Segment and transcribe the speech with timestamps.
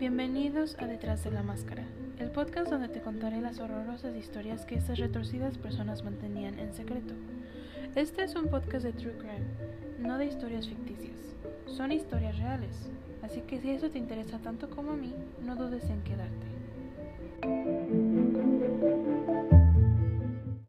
[0.00, 1.84] Bienvenidos a Detrás de la Máscara,
[2.18, 7.12] el podcast donde te contaré las horrorosas historias que estas retorcidas personas mantenían en secreto.
[7.94, 9.44] Este es un podcast de True Crime,
[9.98, 11.18] no de historias ficticias.
[11.66, 12.88] Son historias reales,
[13.20, 16.59] así que si eso te interesa tanto como a mí, no dudes en quedarte.